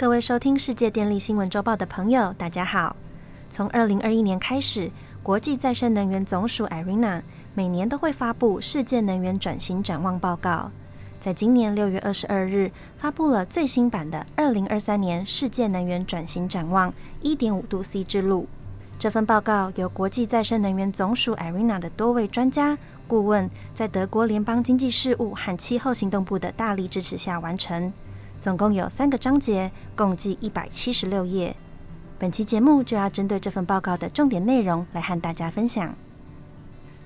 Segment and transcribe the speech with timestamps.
[0.00, 2.96] 各位收听世界电力新闻周报的朋友，大家好。
[3.50, 4.90] 从二零二一年开始，
[5.22, 7.20] 国际再生能源总署 （IRENA）
[7.52, 10.70] 每年都会发布世界能源转型展望报告。
[11.20, 16.90] 在今年六月二十二日，发布了最新版的二零二三年世界能源转型展望
[17.20, 18.48] （一点五度 C 之路）。
[18.98, 27.92] 这份报告由国际再生能源总署 （IRENA） 的多位专家顾问，在德国联邦经济事务和气候行动部的大力支持下完成。
[28.40, 31.54] 总共有三个章节，共计一百七十六页。
[32.18, 35.94] 本期节目就要针对这份报告的重点内容来和大家分享。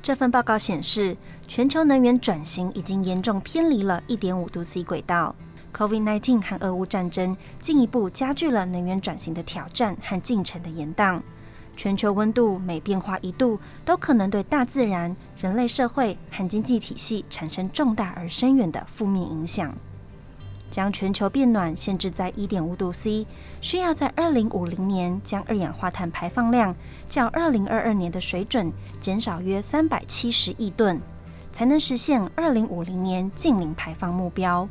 [0.00, 1.16] 这份报告显示，
[1.48, 5.34] 全球能源转型已经严重偏离了一点五度 C 轨道。
[5.76, 11.20] COVID-19 和俄乌战争进一步加剧了能源转型的挑战和进程的延宕。
[11.76, 19.74] 全球温度每变化一度，都可能对大自然、人类社会和经济体系产生重大而深远的负面影响。
[20.74, 23.28] 将全球变暖限制在一点五度 C，
[23.60, 26.74] 需要在二零五零年将二氧化碳排放量
[27.06, 31.00] 较二零二二年的水准减少约三百七十亿吨，
[31.52, 34.68] 才能实现二零五零年净零排放目标。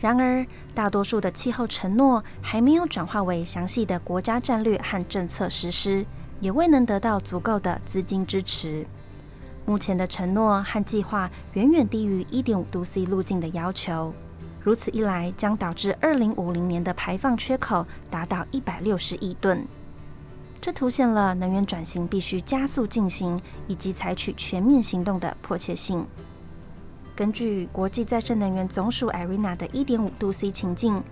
[0.00, 6.06] 然而，大多数的气候承诺还没有转化为详细的国家战略和政策实施，
[6.40, 8.86] 也未能得到足够的资金支持。
[9.66, 14.14] 目前的承诺和计划远远低于一点五度 C 路径的要求。
[14.64, 19.62] 如此一来，将导致二零五零年的排放缺口达到一百六十亿吨。
[20.58, 26.06] 这凸显了能源转型必须加速进行，以及采取全面行动的迫切性。
[27.14, 31.02] 根据国际再生能源总署 （IRENA） 的一点五度 C 情境，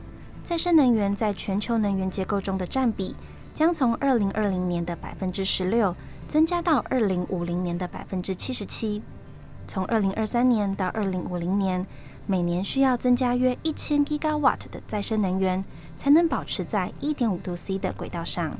[0.42, 3.14] 再生能源在全球能源结构中的占比
[3.52, 5.94] 将从二零二零年的百分之十六
[6.26, 9.02] 增加到二零五零年的百分之七十七。
[9.66, 11.86] 从二零二三年到二零五零年。
[12.24, 15.64] 每年需要增加约一千 gigawatt 的再生能源，
[15.96, 18.56] 才能保持在一点五度 C 的轨道上。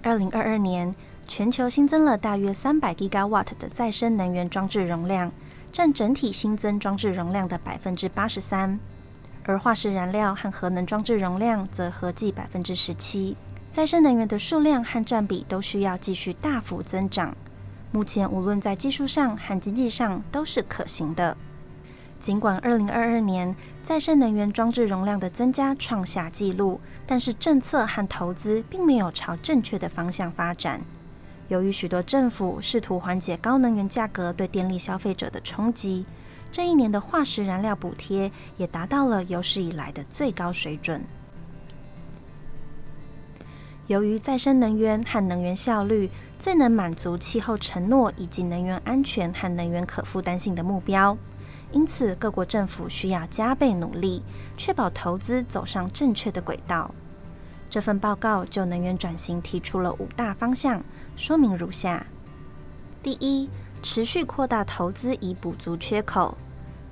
[0.00, 0.94] 二零二二年，
[1.26, 5.32] 全球新增了大约三百 gigawatt 的再生能源装置容量，
[5.72, 8.78] 占整体新增装置容量的百分之八十三。
[9.42, 13.36] 而化石燃料和核能装置容量则合计百分之十七。
[13.72, 17.36] 再生能源的数量和占比都需要继续大幅增长。
[17.90, 21.36] 目前，无论在技术上和经济上都是可行的。
[22.20, 30.82] 尽管2022年再生能源装置容量的增加创下纪录，但是政策和投资并没有朝正确的方向发展。
[31.46, 36.04] 由于许多政府试图缓解高能源价格对电力消费者的冲击，
[36.52, 41.02] 这一年的化石燃料补贴也达到了有史以来的最高水准。
[43.86, 51.16] 由于再生能源和能源效率最能满足气候承诺以及能源安全和能源可负担性的目标。
[51.72, 54.22] 因此，各国政府需要加倍努力，
[54.56, 56.94] 确保投资走上正确的轨道。
[57.68, 60.82] 这份报告就能源转型提出了五大方向，
[61.16, 62.06] 说明如下：
[63.02, 63.50] 第一，
[63.82, 66.38] 持续扩大投资以补足缺口。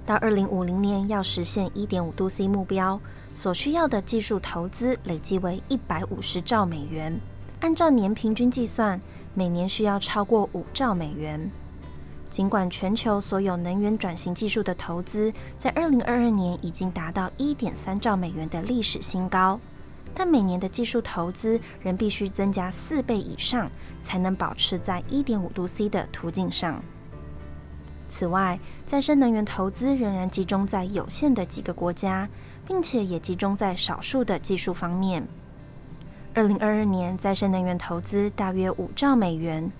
[0.04, 3.00] 到二零五零年要实现一点五度 C 目标，
[3.32, 7.18] 所需要的技术投资累计为一百五十兆美元。
[7.60, 9.00] 按照年平均计算，
[9.36, 11.48] 每年需要超过五兆美元。
[12.28, 19.60] 尽管全球所有能源转型技术的投资在二零二二年已经达到一点三兆美元的历史新高，
[20.14, 23.70] 但每年的技术投资仍必须增加四倍以上，
[24.02, 26.82] 才能保持在一点五度 C 的途径上。
[28.08, 32.28] 此外，再生能源投资仍然集中在有限的几个国家，
[32.66, 35.26] 并且也集中在少数的技术方面。
[36.36, 39.72] 二零二二年再生能源投资大约五兆美元。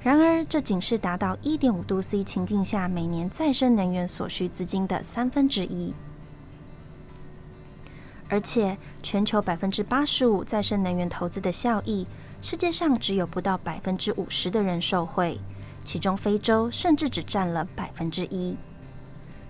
[0.00, 5.92] 然而，这仅是达到一点五度 C 情境下每年再生能源所需资金的三分之一。
[8.30, 12.06] 而且，全球百分之八十五再生能源投资的效益，
[12.40, 15.38] 世界上只有不到百分之五十的人受惠，
[15.84, 18.56] 其中非洲甚至只占了百分之一。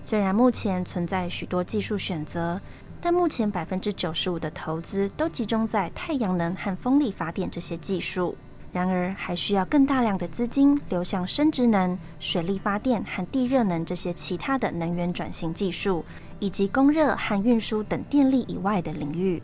[0.03, 2.61] 虽然目前存在许多技术选择，
[3.00, 8.37] 但目前百分之九十五的投资都集中在太阳能和风力发电这些技术。
[8.71, 16.05] 然而，还需要更大量的资金流向生殖能、水力发电和地热能这些其他的能源转型技术，
[16.39, 19.43] 以及供热和运输等电力以外的领域。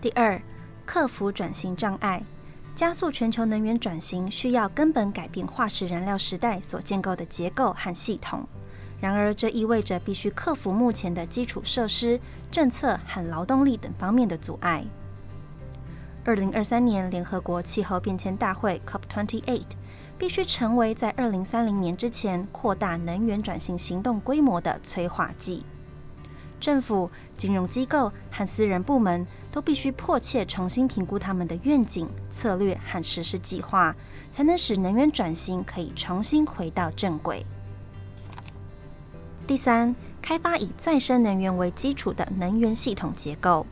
[0.00, 0.40] 第二，
[0.84, 2.22] 克服转型障碍，
[2.76, 8.46] 加速全球能源转型需要根本改变化石燃料时代所建构的结构和系统。
[9.00, 12.18] 然而，这意味着必须克服目前的基础设施、
[12.50, 14.84] 政策和劳动力等方面的阻碍。
[16.24, 19.62] 二零二三年联合国气候变迁大会 （COP28）
[20.18, 25.64] 必须成为在二零三零年之前扩大能源转型行动规模的催化剂。
[26.58, 33.94] 政府、金融机构和私人部门都必须迫切重新评估他们的愿景、策略和实施计划，
[34.32, 37.44] 才能使能源转型可以重新回到正轨。
[39.46, 43.64] 第三，开发以再生能源为基础的能源系统结构。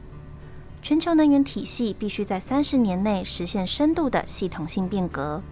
[0.80, 5.42] 全球能源体系必须在三十年内实现深度的系统性变革，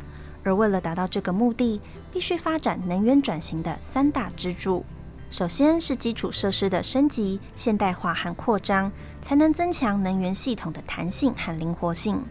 [0.45, 1.81] 而为了达到这个目的，
[2.13, 4.85] 必须发展能源转型的三大支柱。
[5.29, 12.23] 首先是基础设施的升级、现代化和扩张，才能增强能源系统的弹性和灵活性。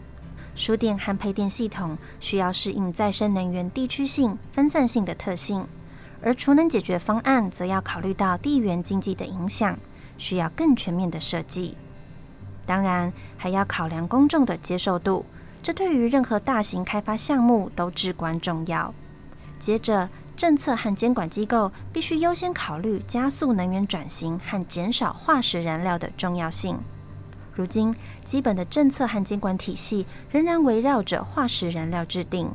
[0.55, 5.65] 输电和配电系统需要适应再生能源地区性、分散性的特性，
[6.21, 9.77] 而储能解决方案则要考虑到地缘经济的影响，
[10.18, 11.75] 需要更全面的设计。
[12.65, 15.25] 当然，还要考量公众的接受度，
[15.63, 18.94] 这对于任何大型开发项目都至关重要。
[19.59, 26.79] 接着，政策和监管机构必须优先考虑加速能源转型和减少化石燃料的重要性。
[27.53, 32.50] 如今，基本的政策和监管体系仍然围绕着化石燃料制定。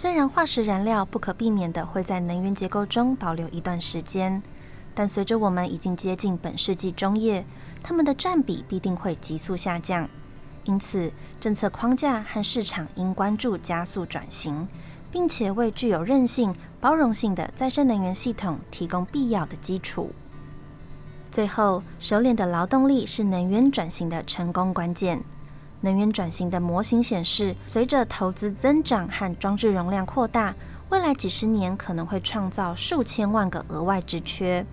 [0.00, 4.40] 虽然化石燃料不可避免的会在能源结构中保留一段时间，
[4.94, 7.44] 但随着我们已经接近本世纪中叶，
[7.82, 10.08] 它们的占比必定会急速下降。
[10.62, 14.68] 因此，政策框架和市场应关注加速转型。
[15.10, 20.12] 并且为具有韧性、包容性的再生能源系统提供必要的基础。
[21.32, 25.24] 最后，熟练的劳动力是能源转型的成功关键。
[25.80, 30.54] 能源转型的模型显示，随着投资增长和装置容量扩大，
[30.88, 34.66] 未来几十年可能会创造数千万个额外职缺。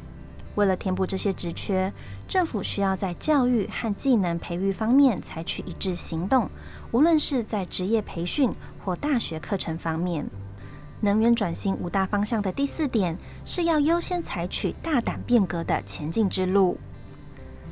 [0.55, 1.91] 为了填补这些职缺，
[2.27, 6.49] 政府需要在教育和技能培育方面采取一致行动，
[6.91, 8.51] 无论是在职业培训
[8.83, 10.25] 或大学课程方面。
[11.01, 16.79] 能源转型五大方向的第四点是要优先采取大胆变革的前进之路。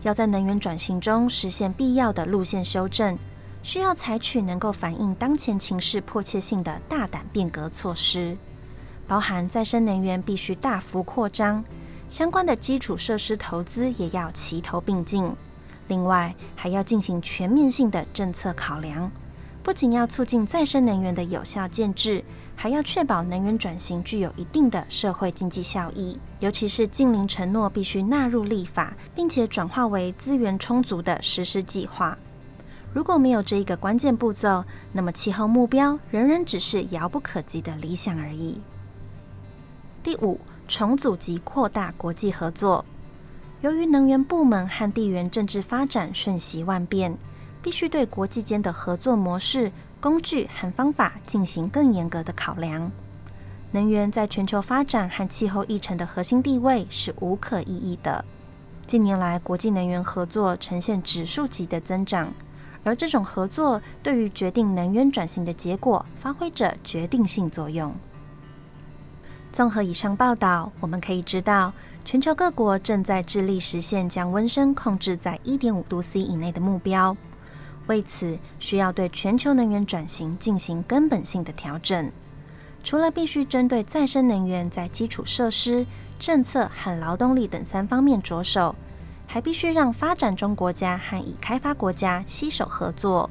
[0.03, 3.17] 要在能源转型中实现必要的路线修正，
[3.61, 8.37] 需要采取能够反映当前情势迫切性的大胆变革措施，
[9.07, 11.63] 包含再生能源必须大幅扩张。
[12.09, 15.31] 相关的基础设施投资也要齐头并进，
[15.87, 19.09] 另外还要进行全面性的政策考量，
[19.63, 22.23] 不仅要促进再生能源的有效建制，
[22.55, 32.17] 还要确保能源转型具有一定的社会经济效益，尤其是近邻承诺必须纳入立法，并且转化为资源充足的实施计划。
[32.93, 38.61] 如果没有这一个关键步骤，那么气候目标仍然只是遥不可及的理想而已。
[40.01, 40.39] 第五。
[40.65, 42.85] 重组及扩大国际合作。
[43.59, 47.17] 由于能源部门和地缘政治发展瞬息万变，
[47.61, 49.73] 必须对国际间的合作模式、
[50.03, 52.91] 工具和方法进行更严格的考量。
[53.71, 58.25] 能源在全球发展和气候议程的核心地位是无可异议的。
[58.85, 62.33] 近年来，国际能源合作呈现指数级的增长，
[62.83, 67.95] 而这种合作对于决定能源转型的结果发挥着决定性作用。
[69.53, 71.71] 综合以上报道，我们可以知道，
[72.03, 77.15] 全球各国正在致力实现将温升控制在一点五度 C 以内的目标。
[77.87, 82.11] 为此，需要对全球能源转型进行根本性的调整。
[82.83, 85.85] 除了必须针对再生能源在基础设施、
[86.19, 88.75] 政策和劳动力等三方面着手，
[89.25, 93.29] 还必须让发展中国家和已开发国家携手合作，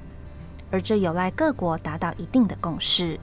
[0.71, 3.21] 而这有赖各国达到一定的共识。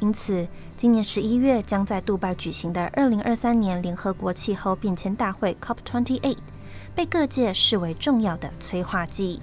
[0.00, 6.36] 因此，今年十一月将在杜拜举行的二零二三年联合国气候变迁大会 （COP28）
[6.94, 9.42] 被各界视为重要的催化剂，